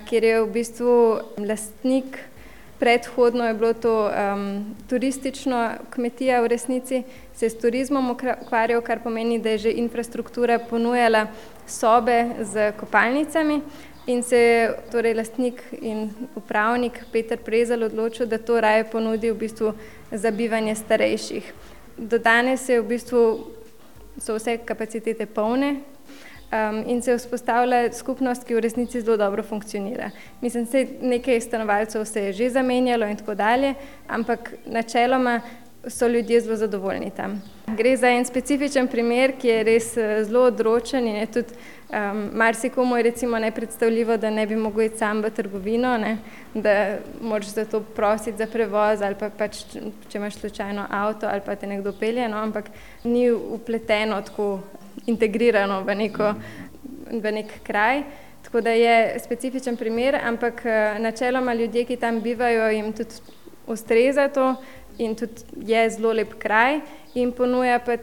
kjer 0.05 0.23
je 0.23 0.43
v 0.43 0.51
bistvu 0.59 0.93
lastnik. 1.41 2.21
Predhodno 2.77 3.47
je 3.49 3.57
bilo 3.57 3.73
to 3.73 3.95
um, 4.13 4.75
turistično 4.89 5.71
kmetija, 5.89 6.41
v 6.45 6.53
resnici 6.53 7.01
se 7.33 7.45
je 7.45 7.49
s 7.49 7.57
turizmom 7.57 8.13
ukvarjal, 8.13 8.85
kar 8.85 9.01
pomeni, 9.01 9.41
da 9.41 9.57
je 9.57 9.65
že 9.65 9.77
infrastruktura 9.81 10.59
ponujala 10.59 11.25
sobe 11.65 12.45
z 12.45 12.71
kopalnicami, 12.77 13.61
In 14.07 14.23
se 14.23 14.37
je 14.37 14.75
torej 14.91 15.13
lastnik 15.13 15.63
in 15.81 16.09
upravnik 16.35 17.05
Peter 17.11 17.37
Prezel 17.37 17.83
odločil, 17.83 18.25
da 18.25 18.37
to 18.37 18.61
raje 18.61 18.85
ponudi 18.87 19.31
v 19.31 19.35
bistvu 19.35 19.73
za 20.11 20.31
bivanje 20.31 20.75
starejših. 20.75 21.53
Do 21.97 22.17
danes 22.17 22.69
je 22.69 22.79
v 22.81 22.87
bistvu, 22.87 23.21
so 24.17 24.37
vse 24.37 24.57
kapacitete 24.63 25.25
polne, 25.25 25.81
um, 26.51 26.83
in 26.87 27.01
se 27.01 27.17
vzpostavlja 27.17 27.91
skupnost, 27.93 28.47
ki 28.47 28.55
v 28.55 28.63
resnici 28.63 29.01
zelo 29.01 29.17
dobro 29.17 29.43
funkcionira. 29.43 30.11
Mislim, 30.41 30.65
da 30.65 30.85
nekaj 31.01 31.41
stanovalcev 31.41 32.05
se 32.05 32.23
je 32.23 32.33
že 32.33 32.49
zamenjalo 32.49 33.05
in 33.05 33.17
tako 33.17 33.35
dalje, 33.35 33.73
ampak 34.07 34.53
načeloma 34.65 35.41
so 35.89 36.08
ljudje 36.08 36.41
zelo 36.41 36.56
zadovoljni 36.56 37.12
tam. 37.15 37.41
Gre 37.77 37.98
za 37.98 38.10
en 38.10 38.25
specifičen 38.25 38.88
primer, 38.88 39.34
ki 39.39 39.48
je 39.48 39.63
res 39.63 39.98
eh, 39.98 40.24
zelo 40.24 40.46
odročen 40.48 41.08
in 41.08 41.15
je 41.15 41.25
tudi 41.25 41.53
um, 41.89 42.29
marsikomu 42.34 42.98
je 42.98 43.03
recimo 43.03 43.39
nepredstavljivo, 43.39 44.17
da 44.17 44.29
ne 44.29 44.46
bi 44.48 44.56
mogel 44.56 44.86
iti 44.86 44.98
sam 44.98 45.22
v 45.22 45.29
trgovino, 45.29 45.98
ne? 45.98 46.17
da 46.53 46.98
moraš 47.22 47.48
za 47.48 47.65
to 47.65 47.82
prositi 47.82 48.38
za 48.38 48.46
prevoz 48.46 49.01
ali 49.01 49.15
pa 49.20 49.29
pač, 49.29 49.63
če 50.10 50.17
imaš 50.17 50.36
slučajno 50.36 50.86
avto 50.89 51.27
ali 51.27 51.41
pa 51.46 51.56
te 51.56 51.67
nekdo 51.67 51.94
pelje, 52.00 52.29
no? 52.29 52.38
ampak 52.38 52.70
ni 53.03 53.32
upleteno 53.32 54.22
tako 54.22 54.60
integrirano 55.06 55.84
v, 55.84 55.96
neko, 55.96 56.34
v 57.12 57.32
nek 57.32 57.60
kraj. 57.63 58.03
Tako 58.44 58.62
da 58.62 58.72
je 58.72 59.20
specifičen 59.20 59.77
primer, 59.77 60.15
ampak 60.24 60.65
eh, 60.65 61.00
načeloma 61.00 61.53
ljudje, 61.53 61.86
ki 61.86 61.96
tam 61.96 62.22
bivajo, 62.22 62.70
jim 62.72 62.94
tudi 62.94 63.15
ustreza 63.67 64.27
to 64.27 64.56
in 64.97 65.15
tudi 65.15 65.43
je 65.73 65.89
zelo 65.89 66.13
lep 66.13 66.33
kraj 66.39 66.79
in 67.15 67.31
ponuja 67.31 67.79
pa 67.79 67.97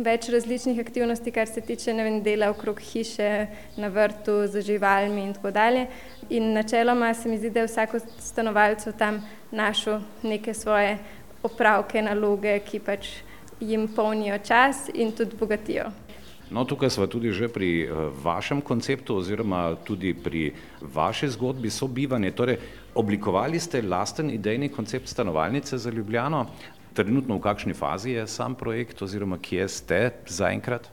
več 0.00 0.28
različnih 0.32 0.78
aktivnosti, 0.80 1.32
kar 1.32 1.48
se 1.48 1.60
tiče 1.60 1.92
vem, 1.92 2.20
dela 2.22 2.50
okrog 2.50 2.80
hiše, 2.80 3.46
na 3.76 3.88
vrtu, 3.88 4.46
z 4.48 4.62
živalmi 4.64 5.24
in 5.28 5.34
tako 5.36 5.50
dalje. 5.50 5.86
In 6.30 6.52
načeloma 6.52 7.14
se 7.14 7.28
mi 7.28 7.38
zdi, 7.38 7.50
da 7.50 7.60
je 7.60 7.70
vsako 7.70 8.00
stanovalcu 8.18 8.92
tam 8.98 9.20
našel 9.50 10.00
neke 10.22 10.54
svoje 10.54 10.98
opravke, 11.42 12.02
naloge, 12.02 12.58
ki 12.64 12.80
pač 12.84 13.08
jim 13.60 13.88
polnijo 13.88 14.38
čas 14.44 14.88
in 14.94 15.12
tudi 15.12 15.36
bogatijo. 15.36 15.90
No, 16.50 16.64
tukaj 16.64 16.90
smo 16.90 17.06
tudi 17.06 17.30
že 17.32 17.46
pri 17.48 17.86
uh, 17.86 18.10
vašem 18.10 18.60
konceptu 18.60 19.16
oziroma 19.16 19.76
tudi 19.86 20.14
pri 20.14 20.50
vaši 20.82 21.28
zgodbi 21.30 21.70
sobivanja. 21.70 22.32
Torej, 22.34 22.58
oblikovali 22.94 23.60
ste 23.60 23.82
lasten 23.82 24.30
idejni 24.30 24.68
koncept 24.68 25.08
stanovalnice 25.08 25.78
za 25.78 25.90
Ljubljano. 25.90 26.46
Trenutno 26.94 27.38
v 27.38 27.40
kakšni 27.40 27.74
fazi 27.74 28.18
je 28.18 28.26
sam 28.26 28.54
projekt 28.54 29.02
oziroma 29.02 29.38
kje 29.38 29.68
ste 29.68 30.10
zaenkrat? 30.26 30.90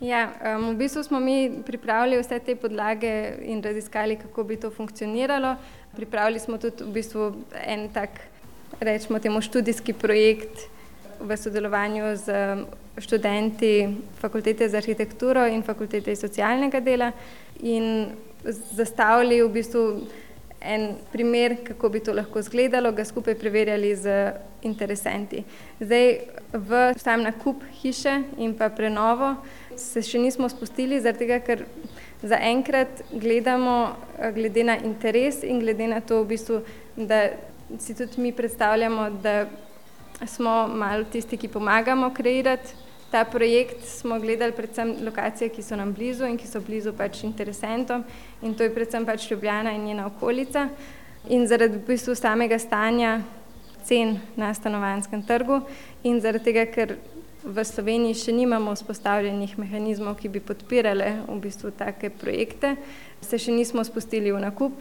Ja, 0.00 0.32
um, 0.56 0.70
v 0.72 0.80
bistvu 0.80 1.02
smo 1.04 1.20
mi 1.20 1.62
pripravili 1.66 2.16
vse 2.20 2.38
te 2.40 2.56
podlage 2.56 3.36
in 3.44 3.60
raziskali, 3.64 4.16
kako 4.16 4.44
bi 4.44 4.56
to 4.56 4.70
funkcioniralo. 4.70 5.56
Pripravili 5.96 6.40
smo 6.40 6.56
tudi 6.58 6.84
v 6.84 6.92
bistvu 6.92 7.32
en 7.64 7.88
tak, 7.92 8.20
rečemo 8.80 9.18
temu, 9.18 9.40
študijski 9.40 9.92
projekt 9.92 10.68
v 11.20 11.36
sodelovanju 11.36 12.16
z 12.16 12.26
študenti 12.98 13.96
fakultete 14.20 14.68
za 14.68 14.78
arhitekturo 14.78 15.46
in 15.46 15.62
fakultete 15.62 16.16
socialnega 16.16 16.80
dela 16.80 17.12
in 17.60 18.06
zastavili 18.72 19.42
v 19.42 19.48
bistvu 19.52 19.82
en 20.60 20.96
primer, 21.12 21.56
kako 21.64 21.88
bi 21.88 22.00
to 22.00 22.12
lahko 22.12 22.38
izgledalo, 22.38 22.92
ga 22.92 23.04
skupaj 23.04 23.34
preverjali 23.38 23.94
z 23.96 24.32
interesenti. 24.62 25.44
Zdaj, 25.80 26.18
v 26.52 26.80
sam 26.98 27.22
nakup 27.22 27.62
hiše 27.82 28.22
in 28.38 28.54
pa 28.58 28.68
prenovo 28.68 29.36
se 29.76 30.02
še 30.02 30.18
nismo 30.18 30.48
spustili, 30.48 31.00
zaradi 31.00 31.26
tega, 31.26 31.40
ker 31.44 31.64
zaenkrat 32.22 33.04
gledamo 33.12 33.96
glede 34.34 34.64
na 34.64 34.78
interes 34.78 35.42
in 35.44 35.60
glede 35.60 35.86
na 35.92 36.00
to, 36.00 36.22
v 36.24 36.32
bistvu, 36.34 36.62
da 36.96 37.28
si 37.78 37.94
tudi 37.94 38.22
mi 38.22 38.32
predstavljamo, 38.32 39.10
da 39.22 39.44
smo 40.24 40.68
malo 40.68 41.04
tisti, 41.04 41.36
ki 41.36 41.48
pomagamo 41.48 42.10
kreirati 42.14 42.74
ta 43.10 43.24
projekt. 43.24 43.84
Smo 43.84 44.20
gledali 44.20 44.52
predvsem 44.52 44.96
lokacije, 45.04 45.48
ki 45.48 45.62
so 45.62 45.76
nam 45.76 45.92
blizu 45.92 46.24
in 46.26 46.38
ki 46.38 46.46
so 46.48 46.60
blizu 46.60 46.92
pač 46.92 47.22
interesentom 47.24 48.04
in 48.42 48.54
to 48.54 48.62
je 48.62 48.74
predvsem 48.74 49.06
pač 49.06 49.30
Ljubljana 49.30 49.72
in 49.72 49.84
njena 49.84 50.06
okolica. 50.06 50.68
In 51.28 51.46
zaradi 51.46 51.76
v 51.76 51.86
bistvu 51.86 52.14
samega 52.14 52.58
stanja 52.58 53.20
cen 53.84 54.18
na 54.36 54.54
stanovanskem 54.54 55.22
trgu 55.22 55.60
in 56.02 56.20
zaradi 56.20 56.44
tega, 56.44 56.66
ker 56.66 56.96
v 57.46 57.64
Sloveniji 57.64 58.18
še 58.18 58.32
nimamo 58.34 58.74
vzpostavljenih 58.74 59.58
mehanizmov, 59.58 60.16
ki 60.18 60.28
bi 60.28 60.40
podpirale 60.42 61.22
v 61.28 61.38
bistvu 61.42 61.70
take 61.78 62.10
projekte, 62.10 62.74
se 63.22 63.38
še 63.38 63.54
nismo 63.54 63.84
spustili 63.86 64.32
v 64.34 64.40
nakup 64.42 64.74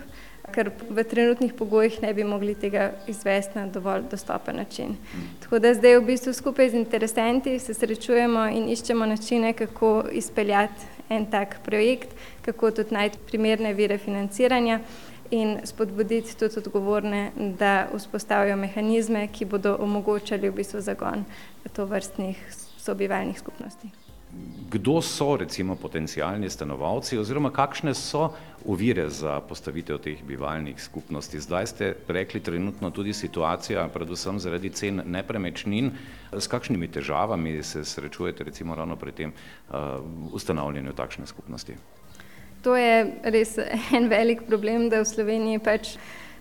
ker 0.54 0.72
v 0.90 1.04
trenutnih 1.04 1.54
pogojih 1.54 2.02
ne 2.02 2.14
bi 2.14 2.24
mogli 2.24 2.56
tega 2.56 2.92
izvesti 3.08 3.60
na 3.60 3.68
dovolj 3.68 4.04
dostopen 4.12 4.56
način. 4.56 4.96
Tako 5.44 5.60
da 5.60 5.74
zdaj 5.74 5.98
v 5.98 6.06
bistvu 6.06 6.34
skupaj 6.34 6.70
z 6.70 6.76
interesenti 6.76 7.60
se 7.60 7.74
srečujemo 7.74 8.48
in 8.48 8.70
iščemo 8.70 9.06
načine, 9.06 9.54
kako 9.54 10.06
izpeljati 10.12 10.94
en 11.10 11.26
tak 11.26 11.60
projekt, 11.66 12.16
kako 12.42 12.72
tudi 12.72 12.94
najti 12.94 13.18
primerne 13.28 13.74
vire 13.74 13.98
financiranja 13.98 14.80
in 15.32 15.58
spodbuditi 15.64 16.38
tudi 16.38 16.60
odgovorne, 16.60 17.32
da 17.60 17.88
vzpostavijo 17.94 18.56
mehanizme, 18.56 19.28
ki 19.28 19.46
bodo 19.46 19.78
omogočali 19.80 20.50
v 20.50 20.56
bistvu 20.56 20.82
zagon 20.82 21.26
to 21.74 21.86
vrstnih 21.86 22.38
sobivalnih 22.78 23.40
skupnosti 23.40 24.05
kdo 24.70 25.02
so 25.02 25.38
recimo 25.38 25.76
potencijalni 25.76 26.50
stanovalci 26.50 27.18
oziroma 27.18 27.50
kakšne 27.50 27.94
so 27.94 28.30
uvire 28.66 29.10
za 29.10 29.40
postavitev 29.40 29.98
teh 29.98 30.24
bivalnih 30.24 30.82
skupnosti. 30.82 31.40
Zdaj 31.40 31.68
ste 31.68 31.94
rekli 32.08 32.40
trenutno 32.40 32.90
tudi 32.92 33.14
situacija, 33.14 33.88
predvsem 33.94 34.40
zaradi 34.40 34.70
cen 34.70 35.02
nepremečnin, 35.06 35.92
s 36.34 36.48
kakšnimi 36.48 36.88
težavami 36.88 37.64
se 37.64 37.86
srečujete 37.86 38.44
recimo 38.44 38.76
ravno 38.76 38.96
pri 38.96 39.12
tem 39.12 39.32
uh, 39.32 39.76
ustanavljanju 40.34 40.94
takšne 40.94 41.28
skupnosti? 41.28 41.78
To 42.64 42.76
je 42.76 43.06
res 43.24 43.58
en 43.94 44.10
velik 44.10 44.48
problem, 44.48 44.90
da 44.90 45.04
v 45.04 45.06
Sloveniji 45.06 45.60
pač 45.60 45.96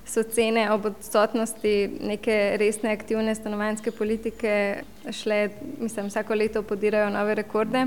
so 0.07 0.23
cene 0.23 0.67
ob 0.73 0.85
odsotnosti 0.87 1.75
neke 2.01 2.57
resne 2.61 2.93
aktivne 2.93 3.35
stanovanske 3.35 3.91
politike 3.91 4.83
šle, 5.11 5.49
mislim, 5.79 6.07
vsako 6.07 6.35
leto 6.35 6.63
podirajo 6.63 7.11
nove 7.11 7.35
rekorde. 7.35 7.87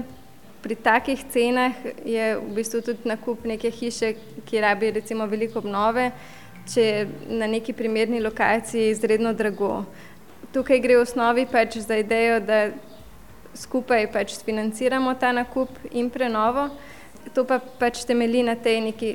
Pri 0.61 0.75
takih 0.75 1.21
cenah 1.31 1.73
je 2.05 2.35
v 2.39 2.55
bistvu 2.55 2.81
tudi 2.81 3.09
nakup 3.09 3.45
neke 3.45 3.71
hiše, 3.71 4.15
ki 4.45 4.61
rabi 4.61 4.91
recimo 4.91 5.25
veliko 5.25 5.59
obnove, 5.59 6.11
če 6.73 6.81
je 6.81 7.07
na 7.29 7.47
neki 7.47 7.73
primerni 7.73 8.19
lokaciji 8.19 8.89
izredno 8.89 9.33
drago. 9.33 9.85
Tukaj 10.53 10.81
gre 10.81 10.97
v 10.97 11.05
osnovi 11.05 11.45
pač 11.51 11.77
za 11.85 11.99
idejo, 12.01 12.39
da 12.41 12.69
skupaj 13.55 14.09
pač 14.11 14.37
financiramo 14.45 15.13
ta 15.19 15.31
nakup 15.31 15.69
in 15.91 16.09
prenovo. 16.09 16.69
To 17.33 17.43
pa 17.43 17.59
pač 17.59 18.05
temelji 18.07 18.43
na 18.43 18.55
tej 18.55 18.81
neki 18.81 19.07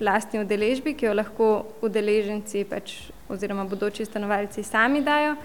lastni 0.00 0.40
udeležbi, 0.40 0.94
ki 0.94 1.08
jo 1.08 1.14
lahko 1.14 1.48
udeleženci 1.84 2.64
pač, 2.68 3.10
oziroma 3.28 3.64
bodoči 3.68 4.06
stanovalci 4.06 4.62
sami 4.62 5.02
dajo. 5.04 5.36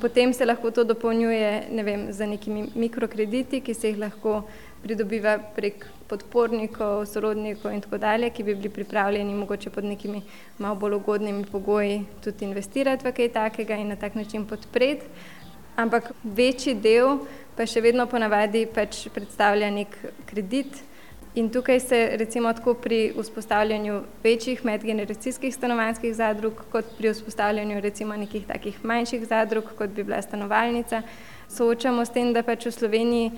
Potem 0.00 0.32
se 0.32 0.46
lahko 0.46 0.70
to 0.70 0.84
dopolnjuje 0.84 1.68
ne 1.70 1.82
vem, 1.82 2.12
z 2.12 2.26
nekimi 2.26 2.70
mikrokrediti, 2.74 3.60
ki 3.60 3.74
se 3.74 3.90
jih 3.90 3.98
lahko 4.00 4.42
pridobiva 4.82 5.36
prek 5.56 5.84
podpornikov, 6.08 7.04
sorodnikov 7.06 7.74
in 7.74 7.82
tako 7.84 7.98
dalje, 8.00 8.30
ki 8.30 8.42
bi 8.42 8.54
bili 8.54 8.70
pripravljeni 8.72 9.34
mogoče 9.34 9.70
pod 9.70 9.84
nekimi 9.84 10.22
malo 10.58 10.74
bolj 10.74 10.94
ugodnimi 10.94 11.44
pogoji 11.44 12.04
tudi 12.24 12.44
investirati 12.48 13.04
v 13.06 13.12
kaj 13.12 13.32
takega 13.32 13.76
in 13.76 13.92
na 13.92 13.96
tak 13.96 14.14
način 14.14 14.46
podpreti. 14.46 15.06
Ampak 15.76 16.12
večji 16.24 16.74
del 16.74 17.20
pa 17.56 17.66
še 17.66 17.80
vedno 17.80 18.06
ponavadi 18.06 18.66
pač 18.66 19.06
predstavlja 19.14 19.70
nek 19.70 19.96
kredit, 20.26 20.80
In 21.40 21.48
tukaj 21.48 21.80
se 21.80 21.98
recimo 22.20 22.52
tako 22.52 22.74
pri 22.74 23.12
vzpostavljanju 23.16 24.00
večjih 24.22 24.64
medgeneracijskih 24.64 25.54
stanovanjskih 25.54 26.14
zadrug, 26.14 26.58
kot 26.72 26.84
pri 26.98 27.14
vzpostavljanju 27.14 27.80
recimo 27.80 28.16
nekih 28.16 28.44
takih 28.46 28.84
manjših 28.84 29.24
zadrug, 29.28 29.70
kot 29.78 29.90
bi 29.90 30.04
bila 30.04 30.22
stanovalnica, 30.22 31.00
soočamo 31.48 32.04
s 32.04 32.12
tem, 32.12 32.34
da 32.36 32.42
pač 32.42 32.66
v 32.68 32.72
Sloveniji 32.76 33.30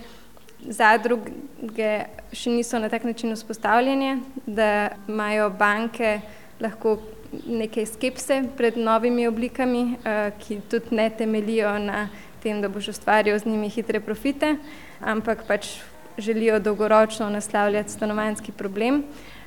zadruge 0.66 1.92
še 2.32 2.50
niso 2.50 2.82
na 2.82 2.90
tak 2.90 3.06
način 3.06 3.36
vzpostavljene, 3.36 4.18
da 4.46 4.96
imajo 5.08 5.50
banke 5.50 6.20
lahko 6.60 6.98
neke 7.46 7.86
skepse 7.86 8.42
pred 8.56 8.76
novimi 8.76 9.28
oblikami, 9.30 9.84
eh, 9.94 10.32
ki 10.42 10.60
tudi 10.70 10.96
ne 10.98 11.10
temelijo 11.10 11.78
na 11.78 12.08
tem, 12.42 12.60
da 12.60 12.68
boš 12.68 12.88
ustvarjal 12.96 13.38
z 13.38 13.46
njimi 13.46 13.70
hitre 13.70 14.00
profite, 14.00 14.56
ampak 15.00 15.46
pač 15.46 15.76
želijo 16.18 16.58
dolgoročno 16.58 17.30
naslavljati 17.30 17.92
stanovanjski 17.92 18.52
problem 18.52 18.94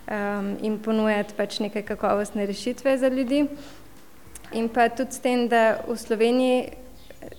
um, 0.08 0.58
in 0.62 0.80
ponujati 0.80 1.34
pač 1.38 1.60
neke 1.60 1.82
kakovostne 1.82 2.46
rešitve 2.46 2.98
za 2.98 3.08
ljudi. 3.08 3.46
In 4.54 4.70
pa 4.70 4.90
tudi 4.90 5.12
s 5.12 5.20
tem, 5.20 5.48
da 5.48 5.80
v 5.88 5.98
Sloveniji 5.98 6.60
eh, 6.62 6.70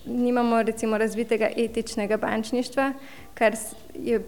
nimamo 0.07 0.63
recimo 0.63 0.99
razvitega 0.99 1.49
etičnega 1.57 2.17
bančništva, 2.17 2.93
kar 3.35 3.55
je 3.95 4.21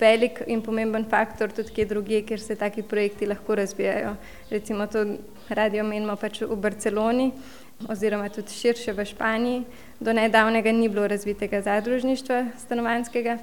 velik 0.00 0.42
in 0.46 0.62
pomemben 0.62 1.04
faktor 1.10 1.52
tudi 1.52 1.72
kje 1.74 1.84
drugje, 1.84 2.22
kjer 2.22 2.40
se 2.40 2.56
taki 2.56 2.82
projekti 2.82 3.26
lahko 3.26 3.54
razvijajo. 3.54 4.16
Recimo 4.50 4.86
to 4.86 5.04
radi 5.48 5.80
omenimo 5.80 6.16
pač 6.16 6.40
v 6.40 6.56
Barceloni 6.56 7.32
oziroma 7.88 8.28
tudi 8.28 8.54
širše 8.54 8.92
v 8.92 9.04
Španiji. 9.04 9.64
Do 10.00 10.12
nedavnega 10.12 10.72
ni 10.72 10.88
bilo 10.88 11.06
razvitega 11.08 11.60
zadružništva 11.60 12.44
stanovanjskega 12.58 13.38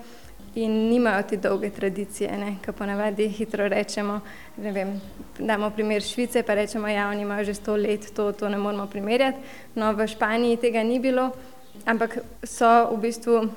in 0.55 0.89
nimajo 0.89 1.23
te 1.29 1.37
dolge 1.37 1.69
tradicije, 1.69 2.29
ki 2.65 2.71
ponavadi 2.77 3.27
hitro 3.29 3.67
rečemo. 3.67 4.19
Vem, 4.57 4.99
damo 5.39 5.69
primer 5.69 6.03
Švice, 6.03 6.43
pa 6.43 6.53
rečemo, 6.53 6.87
ja, 6.87 7.09
oni 7.09 7.21
imajo 7.21 7.43
že 7.43 7.53
sto 7.53 7.75
let, 7.75 8.11
to, 8.15 8.31
to 8.31 8.49
ne 8.49 8.57
moramo 8.57 8.87
primerjati. 8.87 9.39
No, 9.75 9.93
v 9.93 10.07
Španiji 10.07 10.57
tega 10.57 10.83
ni 10.83 10.99
bilo, 10.99 11.31
ampak 11.85 12.17
so 12.43 12.91
v 12.91 13.01
bistvu 13.01 13.49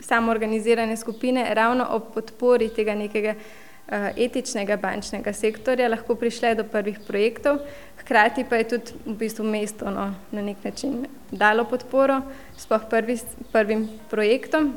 samo 0.00 0.30
organizirane 0.30 0.96
skupine 0.96 1.54
ravno 1.54 1.86
ob 1.90 2.14
podpori 2.14 2.68
tega 2.68 2.94
nekega 2.94 3.34
uh, 3.34 4.08
etičnega 4.16 4.76
bančnega 4.76 5.32
sektorja 5.32 5.88
lahko 5.88 6.14
prišle 6.14 6.54
do 6.54 6.64
prvih 6.64 7.00
projektov. 7.06 7.58
Hkrati 8.00 8.44
pa 8.48 8.56
je 8.56 8.68
tudi 8.68 8.92
v 9.06 9.16
bistvu 9.18 9.44
mesto 9.44 9.90
no, 9.90 10.14
na 10.32 10.42
nek 10.42 10.64
način 10.64 11.06
dalo 11.30 11.64
podporo 11.64 12.22
spoh 12.56 12.86
prvi, 12.90 13.18
prvim 13.52 13.88
projektom. 14.10 14.74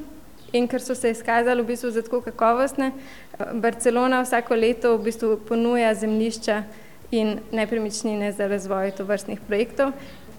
In 0.53 0.67
ker 0.67 0.81
so 0.81 0.95
se 0.95 1.11
izkazali 1.11 1.61
v 1.61 1.67
bistvu 1.67 1.91
za 1.91 2.01
tako 2.01 2.21
kakovostne, 2.21 2.91
Barcelona 3.53 4.21
vsako 4.21 4.55
leto 4.55 4.95
v 4.97 5.03
bistvu 5.09 5.37
ponuja 5.47 5.93
zemljišča 5.95 6.63
in 7.11 7.39
nepremičnine 7.51 8.31
za 8.31 8.47
razvoj 8.47 8.91
tovrstnih 8.97 9.39
projektov 9.47 9.93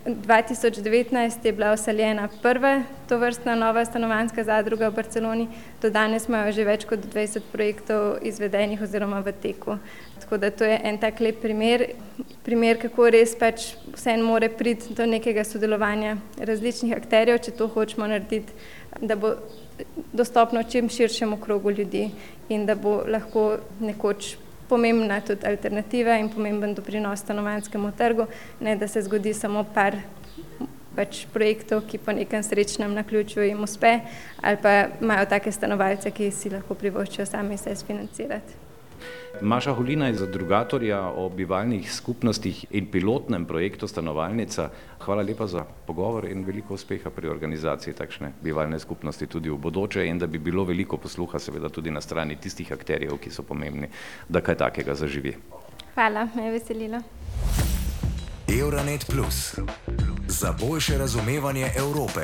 2019 0.07 1.47
je 1.47 1.52
bila 1.52 1.73
useljena 1.73 2.29
prva 2.43 2.83
tovrstna 3.09 3.55
nova 3.55 3.85
stanovanska 3.85 4.45
zadruga 4.45 4.88
v 4.88 4.95
Barceloni, 4.95 5.49
do 5.83 5.90
danes 5.90 6.29
imajo 6.29 6.52
že 6.52 6.64
več 6.64 6.85
kot 6.88 7.05
20 7.05 7.40
projektov 7.52 8.17
izvedenih 8.23 8.81
oziroma 8.83 9.21
v 9.21 9.33
teku. 9.43 9.76
Tako 10.21 10.38
da 10.38 10.50
to 10.50 10.64
je 10.64 10.81
en 10.85 10.99
tak 10.99 11.21
lep 11.21 11.43
primer, 11.43 11.85
primer 12.45 12.81
kako 12.81 13.11
res 13.11 13.37
pač 13.37 13.75
vse 13.93 14.14
en 14.17 14.25
more 14.25 14.49
priti 14.49 14.95
do 14.95 15.07
nekega 15.07 15.45
sodelovanja 15.45 16.17
različnih 16.38 16.97
akterjev, 16.97 17.43
če 17.45 17.50
to 17.50 17.69
hočemo 17.69 18.07
narediti, 18.07 18.57
da 19.00 19.17
bo 19.17 19.35
dostopno 20.12 20.62
čim 20.62 20.88
širšemu 20.88 21.37
krogu 21.37 21.70
ljudi 21.70 22.10
in 22.49 22.66
da 22.66 22.75
bo 22.75 23.02
lahko 23.06 23.56
nekoč 23.80 24.37
pomembna 24.68 25.20
tudi 25.20 25.46
alternativa 25.46 26.18
in 26.18 26.28
pomemben 26.28 26.75
doprinos 26.75 27.20
stanovanskemu 27.20 27.92
trgu, 27.99 28.26
ne 28.60 28.76
da 28.76 28.88
se 28.88 29.02
zgodi 29.02 29.34
samo 29.34 29.64
par 29.75 29.96
pač 30.96 31.25
projektov, 31.32 31.84
ki 31.88 31.99
po 31.99 32.12
nekem 32.12 32.42
srečnem 32.42 32.94
naključju 32.94 33.42
jim 33.42 33.62
uspe, 33.62 33.99
ali 34.42 34.56
pa 34.62 34.75
imajo 35.00 35.26
take 35.30 35.52
stanovalce, 35.52 36.10
ki 36.10 36.30
si 36.30 36.50
lahko 36.50 36.75
privoščijo 36.75 37.26
sami 37.26 37.58
se 37.58 37.75
financirati. 37.87 38.69
Maša 39.40 39.72
Holina 39.72 40.06
je 40.06 40.14
zadrugatorja 40.14 41.00
o 41.16 41.28
bivalnih 41.28 41.92
skupnostih 41.92 42.64
in 42.70 42.87
pilotnem 42.90 43.44
projektu 43.44 43.88
Stanovalnica. 43.88 44.70
Hvala 44.99 45.22
lepa 45.22 45.46
za 45.46 45.64
pogovor 45.87 46.25
in 46.25 46.44
veliko 46.44 46.75
uspeha 46.75 47.10
pri 47.10 47.28
organizaciji 47.28 47.94
takšne 47.94 48.32
bivalne 48.42 48.78
skupnosti 48.78 49.26
tudi 49.26 49.50
v 49.50 49.56
bodoče 49.56 50.06
in 50.06 50.18
da 50.18 50.26
bi 50.26 50.38
bilo 50.38 50.64
veliko 50.64 50.96
posluha 50.96 51.38
seveda 51.38 51.68
tudi 51.68 51.90
na 51.90 52.00
strani 52.00 52.37
tistih 52.37 52.72
akterjev, 52.72 53.16
ki 53.18 53.30
so 53.30 53.42
pomembni, 53.42 53.88
da 54.28 54.40
kaj 54.40 54.54
takega 54.54 54.94
zaživi. 54.94 55.37
Hvala, 55.94 56.28
me 56.34 56.44
je 56.44 56.52
veselilo. 56.52 57.00
Euronet 58.60 59.06
Plus 59.06 59.58
za 60.28 60.52
boljše 60.60 60.99
razumevanje 60.99 61.70
Evrope. 61.76 62.20